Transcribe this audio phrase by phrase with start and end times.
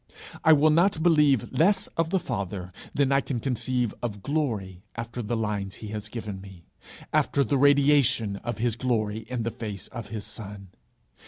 [0.43, 5.21] I will not believe less of the Father than I can conceive of glory after
[5.21, 6.65] the lines he has given me,
[7.13, 10.69] after the radiation of his glory in the face of his Son.